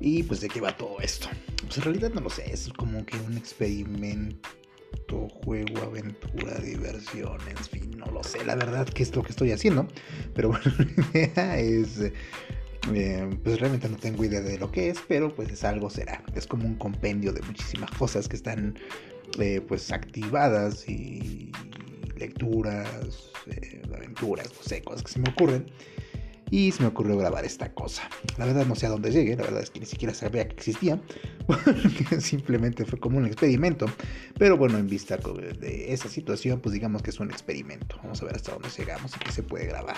Y 0.00 0.22
pues 0.22 0.40
de 0.40 0.48
qué 0.48 0.60
va 0.60 0.76
todo 0.76 0.98
esto. 1.00 1.28
Pues 1.62 1.78
en 1.78 1.84
realidad 1.84 2.10
no 2.10 2.20
lo 2.22 2.30
sé, 2.30 2.50
es 2.50 2.70
como 2.76 3.04
que 3.04 3.16
un 3.18 3.36
experimento, 3.36 4.38
juego, 5.44 5.82
aventura, 5.82 6.58
diversión, 6.58 7.38
en 7.48 7.56
fin, 7.56 7.90
no 7.98 8.06
lo 8.06 8.22
sé, 8.22 8.44
la 8.44 8.54
verdad 8.54 8.88
que 8.88 9.02
es 9.02 9.14
lo 9.14 9.22
que 9.22 9.30
estoy 9.30 9.52
haciendo. 9.52 9.86
Pero 10.34 10.48
bueno, 10.50 10.64
la 11.12 11.20
idea 11.20 11.58
es... 11.58 12.12
Eh, 12.94 13.28
pues 13.44 13.60
realmente 13.60 13.90
no 13.90 13.96
tengo 13.98 14.24
idea 14.24 14.40
de 14.40 14.58
lo 14.58 14.72
que 14.72 14.88
es, 14.88 14.98
pero 15.06 15.34
pues 15.34 15.50
es 15.50 15.64
algo 15.64 15.90
será. 15.90 16.24
Es 16.34 16.46
como 16.46 16.66
un 16.66 16.76
compendio 16.76 17.30
de 17.30 17.42
muchísimas 17.42 17.90
cosas 17.90 18.26
que 18.26 18.36
están 18.36 18.74
eh, 19.38 19.60
pues 19.60 19.92
activadas 19.92 20.88
y 20.88 21.52
lecturas, 22.16 23.30
eh, 23.46 23.82
aventuras, 23.94 24.50
no 24.54 24.62
sé, 24.62 24.82
cosas 24.82 25.02
que 25.02 25.12
se 25.12 25.18
me 25.18 25.28
ocurren. 25.28 25.66
Y 26.50 26.72
se 26.72 26.82
me 26.82 26.88
ocurrió 26.88 27.16
grabar 27.16 27.44
esta 27.44 27.72
cosa. 27.72 28.08
La 28.36 28.44
verdad 28.44 28.66
no 28.66 28.74
sé 28.74 28.86
a 28.86 28.90
dónde 28.90 29.10
llegue, 29.10 29.36
la 29.36 29.44
verdad 29.44 29.62
es 29.62 29.70
que 29.70 29.80
ni 29.80 29.86
siquiera 29.86 30.14
sabía 30.14 30.48
que 30.48 30.54
existía, 30.54 31.00
porque 31.46 32.20
simplemente 32.20 32.84
fue 32.84 32.98
como 32.98 33.18
un 33.18 33.26
experimento. 33.26 33.86
Pero 34.38 34.56
bueno, 34.56 34.78
en 34.78 34.88
vista 34.88 35.16
de 35.16 35.92
esa 35.92 36.08
situación, 36.08 36.60
pues 36.60 36.72
digamos 36.72 37.02
que 37.02 37.10
es 37.10 37.20
un 37.20 37.30
experimento. 37.30 37.96
Vamos 38.02 38.20
a 38.22 38.26
ver 38.26 38.36
hasta 38.36 38.52
dónde 38.52 38.68
llegamos 38.76 39.14
y 39.16 39.18
qué 39.20 39.32
se 39.32 39.42
puede 39.42 39.66
grabar. 39.66 39.96